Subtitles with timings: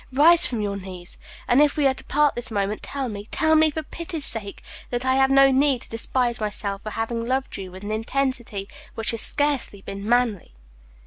[0.13, 3.53] Rise from your knees; and if we are to part this moment, tell me, tell
[3.53, 7.55] me, for pity's sake, that I have no need to despise myself for having loved
[7.55, 10.55] you with an intensity which has scarcely been manly."